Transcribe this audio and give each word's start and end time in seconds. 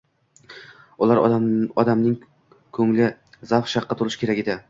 ulardan 1.07 1.45
odamning 1.83 2.15
ko‘ngli 2.79 3.11
zavq-shavqqa 3.53 3.99
to‘lishi 4.01 4.23
kerak 4.23 4.45
edi 4.45 4.57